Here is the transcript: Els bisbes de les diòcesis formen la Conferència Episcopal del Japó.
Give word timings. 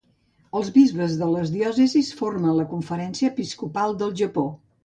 Els 0.59 0.71
bisbes 0.77 1.13
de 1.19 1.27
les 1.33 1.51
diòcesis 1.57 2.11
formen 2.23 2.57
la 2.61 2.67
Conferència 2.75 3.33
Episcopal 3.35 3.99
del 4.01 4.19
Japó. 4.25 4.49